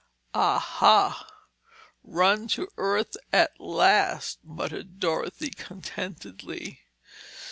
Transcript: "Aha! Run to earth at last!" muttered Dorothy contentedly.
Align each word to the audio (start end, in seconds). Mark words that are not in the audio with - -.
"Aha! 0.33 1.27
Run 2.03 2.47
to 2.47 2.67
earth 2.75 3.15
at 3.31 3.59
last!" 3.59 4.39
muttered 4.43 4.99
Dorothy 4.99 5.51
contentedly. 5.51 6.81